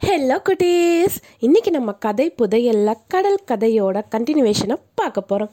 [0.00, 1.14] Hello குட்டீஸ்
[1.46, 5.52] இன்றைக்கி நம்ம கதை புதையல்ல கடல் கதையோட கண்டினியூவேஷனை பார்க்க போகிறோம்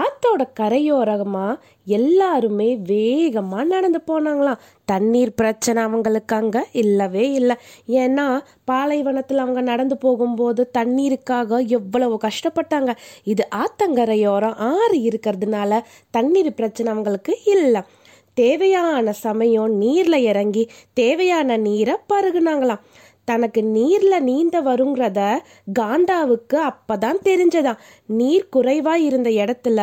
[0.00, 1.58] ஆத்தோட கரையோரமாக
[1.96, 4.62] எல்லாருமே வேகமாக நடந்து போனாங்களாம்.
[4.84, 7.56] தண்ணீர் பிரச்சனை அவங்களுக்கு அங்கே இல்லவே இல்லை.
[8.02, 8.26] ஏன்னா
[8.64, 12.94] பாலைவனத்தில் அவங்க நடந்து போகும்போது தண்ணீருக்காக எவ்வளவு கஷ்டப்பட்டாங்க.
[13.24, 17.82] இது ஆத்தங்கரையோரம் ஆறு இருக்கிறதுனால தண்ணீர் பிரச்சனை அவங்களுக்கு இல்லை.
[18.36, 20.62] தேவையான சமயம் நீரில் இறங்கி
[21.00, 22.80] தேவையான நீரை பருகுனாங்களாம்.
[23.24, 25.20] தனக்கு நீர்ல நீந்த வருங்கிறத
[25.78, 27.78] காண்டாவுக்கு அப்பதான் தெரிஞ்சதாம்.
[28.06, 29.80] நீர் குறைவா இருந்த இடத்துல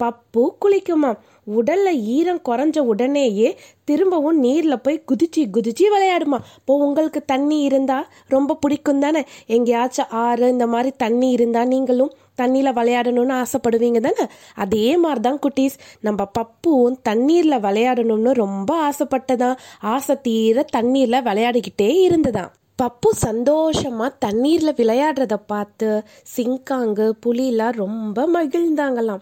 [0.00, 1.18] பப்பு குளிக்குமா
[1.56, 8.54] உடல்ல ஈரம் குறைஞ்ச உடனேயே திரும்பவும் நீர்ல போய் குதிச்சு குதிச்சு விளையாடுமா இப்போ உங்களுக்கு தண்ணி இருந்தா ரொம்ப
[8.54, 9.24] பிடிக்கும் தானே?
[9.46, 14.30] எங்கேயாச்சும் ஆறு இந்த மாதிரி தண்ணி இருந்தா நீங்களும் தண்ணியில் விளையாடணும்னு ஆசைப்படுவீங்க தானே?
[14.54, 15.76] அதே மாதிரி தான் குட்டீஸ்.
[16.00, 25.36] நம்ம பப்புவும் தண்ணீரில் விளையாடணும்னு ரொம்ப ஆசைப்பட்டதான் ஆசை தீர தண்ணீரில் விளையாடிக்கிட்டே இருந்ததான் பப்பு சந்தோஷமா தண்ணீரில் விளையாடுறத
[25.46, 29.20] பார்த்து சிங்காங்கு புலிலாம் ரொம்ப மகிழ்ந்தாங்களாம்.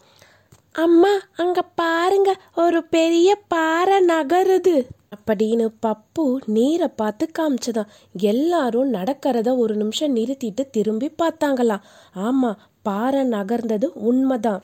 [0.72, 4.76] அம்மா அங்கே பாருங்க ஒரு பெரிய பாறை நகருது.
[5.16, 11.84] அப்படின்னு பப்பு நீரை பார்த்து காமிச்சதான் எல்லாரும் நடக்கிறத ஒரு நிமிஷம் நிறுத்திட்டு திரும்பி பார்த்தாங்களாம்.
[12.14, 14.62] ஆமாம் பாறை நகர்ந்தது உண்மைதான்.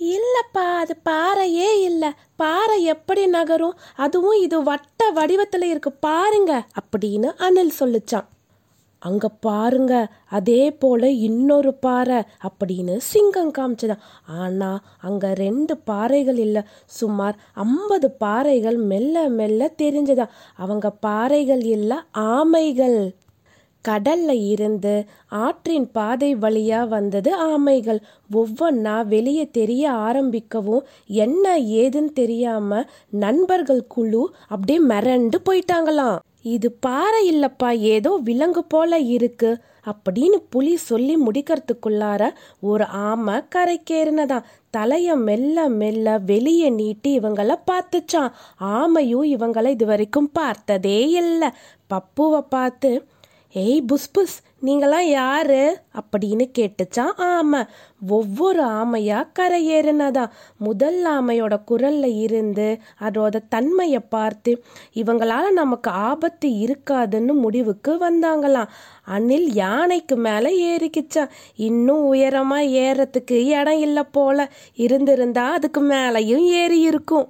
[0.00, 2.10] இல்லப்பா அது பாறையே இல்லை.
[2.36, 3.78] பாறை எப்படி நகரும்?
[3.96, 8.24] அதுவும் இது வட்ட வடிவத்தில் இருக்கு பாருங்க அப்படின்னு அனில் சொல்லுச்சான்.
[8.98, 17.36] அங்க பாருங்க அதே போல இன்னொரு பாறை அப்படின்னு சிங்கம் காமிச்சதான் ஆனா அங்க ரெண்டு பாறைகள் இல்லை சுமார்
[17.54, 23.10] ஐம்பது பாறைகள் மெல்ல மெல்ல தெரிஞ்சதா அவங்க பாறைகள் இல்லை ஆமைகள்.
[23.88, 24.94] கடல்ல இருந்து
[25.28, 28.00] ஆற்றின் பாதை வழியா வந்தது ஆமைகள்.
[28.30, 36.18] ஒவ்வொன்றா வெளியே தெரிய ஆரம்பிக்கவும் என்ன ஏதுன்னு தெரியாம நண்பர்கள் குழு அப்படியே மிரண்டு போயிட்டாங்களாம்.
[36.42, 39.50] இது பாறை இல்லப்பா ஏதோ விலங்கு போல இருக்கு
[39.86, 42.22] அப்படின்னு புலி சொல்லி முடிக்கிறதுக்குள்ளார
[42.60, 48.30] ஒரு ஆமை கரைக்கேறினதான் தலைய மெல்ல மெல்ல வெளியே நீட்டி இவங்கள பார்த்துச்சான்
[48.74, 51.50] ஆமையும் இவங்கள இது வரைக்கும் பார்த்ததே இல்லை.
[51.90, 52.90] பப்புவை பார்த்து
[53.56, 55.78] ஏய் புஸ் புஸ் நீங்களாம் யாரு?
[55.94, 57.66] அப்படின்னு கேட்டுச்சான் ஆமை.
[58.08, 64.64] ஒவ்வொரு ஆமையா கரையேறினதா முதல் ஆமையோட குரல்ல இருந்து அதோட தன்மையை பார்த்து
[64.94, 68.68] இவங்களால நமக்கு ஆபத்து இருக்காதுன்னு முடிவுக்கு வந்தாங்களாம்.
[69.04, 74.50] அணில் யானைக்கு மேல ஏறிக்கிச்சான் இன்னும் உயரமா ஏறத்துக்கு இடம் இல்லை போல.
[74.74, 77.28] இருந்திருந்தா அதுக்கு மேலையும் ஏறி இருக்கும்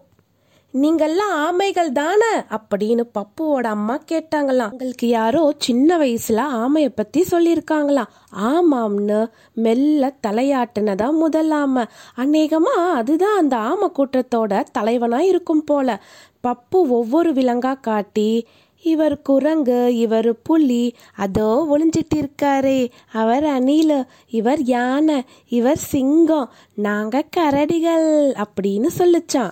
[0.82, 2.32] நீங்கெல்லாம் ஆமைகள் தானே?
[2.50, 4.70] அப்படின்னு பப்புவோட அம்மா கேட்டாங்களாம்.
[4.70, 8.08] உங்களுக்கு யாரோ சின்ன வயசுல ஆமைய பத்தி சொல்லியிருக்காங்களாம்.
[8.40, 11.84] ஆமாம்னு மெல்ல தலையாட்டுனதா முதல் ஆமை.
[12.16, 16.02] அநேகமா அதுதான் அந்த ஆமை கூட்டத்தோட தலைவனா இருக்கும் போல.
[16.48, 18.46] பப்பு ஒவ்வொரு விலங்கா காட்டி
[18.82, 26.50] இவர் குரங்கு இவர் புலி அதோ ஒளிஞ்சிட்டு இருக்காரே அவர் அணில் இவர் யானை இவர் சிங்கம்.
[26.74, 29.50] நாங்க கரடிகள் அப்படின்னு சொல்லிச்சான்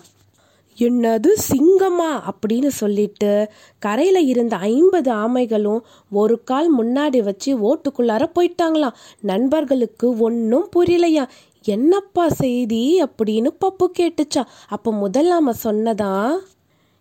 [0.78, 8.92] என்னது சிங்கமா அப்படின்னு சொல்லிட்டு கரையில் இருந்த ஐம்பது ஆமைகளும் ஒரு கால் முன்னாடி வச்சு ஓட்டுக்குள்ளார போயிட்டாங்களாம்.
[9.20, 11.28] நண்பர்களுக்கு ஒன்றும் புரியலையா?
[11.64, 14.42] என்னப்பா செய்தி அப்படின்னு பப்பு கேட்டுச்சா.
[14.68, 15.54] அப்போ முதல் சொன்னதா?
[15.64, 16.38] சொன்னதான்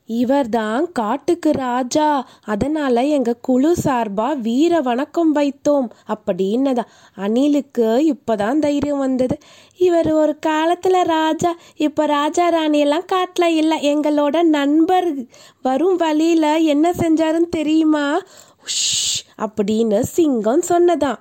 [0.09, 2.07] இவர்தான் காட்டுக்கு ராஜா.
[2.43, 6.83] அதனால எங்க குழு சார்பா வீர வணக்கம் வைத்தோம் அப்படின்னதா.
[7.17, 9.37] அணிலுக்கு இப்பதான் தைரியம் வந்தது.
[9.77, 11.55] இவர் ஒரு காலத்துல ராஜா.
[11.75, 13.75] இப்ப ராஜா ராணி எல்லாம் காட்டுல இல்ல.
[13.75, 15.13] எங்களோட நண்பர்
[15.61, 18.19] வரும் வழியில என்ன செஞ்சாருன்னு தெரியுமா?
[18.65, 19.19] உஷ்!
[19.37, 21.19] அப்படின்னு சிங்கம் சொன்னதான்.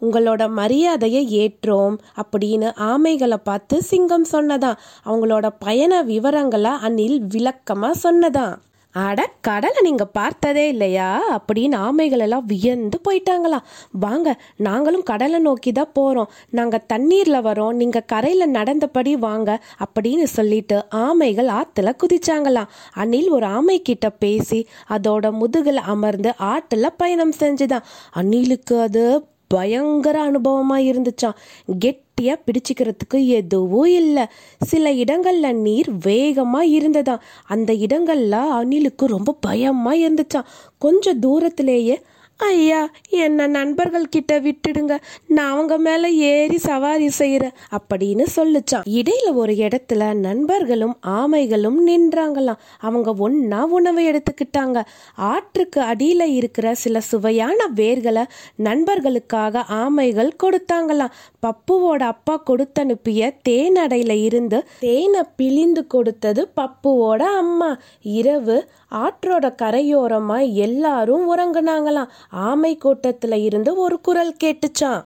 [0.00, 4.78] உங்களோட மரியாதையை ஏற்றோம் அப்படின்னு ஆமைகளை பார்த்து சிங்கம் சொன்னதான்.
[5.04, 8.58] அவங்களோட பயண விவரங்களை அணில் விளக்கமாக சொன்னதான்.
[8.92, 11.38] அட கடலை நீங்க பார்த்ததே இல்லையா?
[11.38, 13.62] அப்படின்னு ஆமைகள் எல்லாம் வியந்து போயிட்டாங்களாம்.
[13.90, 16.26] வாங்க நாங்களும் கடலை நோக்கி தான் போறோம்.
[16.50, 17.72] நாங்க தண்ணீர்ல வரோம்.
[17.72, 22.66] நீங்க கரையில நடந்தபடி வாங்க அப்படின்னு சொல்லிட்டு ஆமைகள் ஆத்துல குதிச்சாங்களாம்.
[22.92, 27.82] அணில் ஒரு ஆமை கிட்ட பேசி அதோட முதுகில் அமர்ந்து ஆற்றுல பயணம் செஞ்சுதான்.
[28.14, 29.24] அணிலுக்கு அது
[29.54, 31.38] பயங்கர அனுபவமாக இருந்துச்சான்
[31.84, 34.24] கெட்டியா பிடிச்சிக்கிறதுக்கு எதுவும் இல்லை.
[34.60, 37.16] சில இடங்கள்ல நீர் வேகமா இருந்ததா
[37.46, 41.96] அந்த இடங்கள்ல அணிலுக்கு ரொம்ப பயமா இருந்துச்சான் கொஞ்சம் தூரத்திலேயே
[42.40, 44.96] ஐயா என்ன நண்பர்கள் கிட்ட விட்டுடுங்க.
[45.26, 52.58] நான் அவங்க மேல ஏறி சவாரி செய்யறேன் அப்படின்னு சொல்லுச்சான் இடையில ஒரு இடத்துல நண்பர்களும் ஆமைகளும் நின்றாங்களாம்.
[52.78, 54.84] அவங்க ஒன்னா உணவை எடுத்துக்கிட்டாங்க.
[55.14, 58.24] ஆற்றுக்கு அடியில இருக்கிற சில சுவையான வேர்களை
[58.56, 61.10] நண்பர்களுக்காக ஆமைகள் கொடுத்தாங்களாம்.
[61.46, 67.78] பப்புவோட அப்பா கொடுத்தனுப்பிய தேனடையில இருந்து தேனை பிழிந்து கொடுத்தது பப்புவோட அம்மா.
[68.02, 72.08] இரவு ஆற்றோட கரையோரமா எல்லாரும் உறங்குனாங்களாம்.
[72.30, 75.02] ஆமை கூட்டத்துல இருந்து ஒரு குரல் கேட்டுச்சான்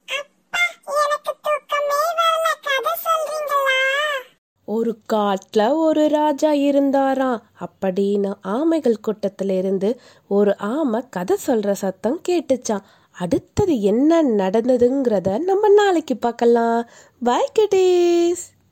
[4.65, 7.43] ஒரு காட்டுல ஒரு ராஜா இருந்தாராம்.
[7.61, 12.81] அப்படின்னு ஆமைகள் கூட்டத்துல இருந்து ஒரு ஆமை கதை சொல்ற சத்தம் கேட்டுச்சான்
[13.11, 16.89] அடுத்தது என்ன நடந்ததுங்கிறத நம்ம நாளைக்கு பார்க்கலாம்.
[17.23, 18.52] பாய் கிட்டீஸ்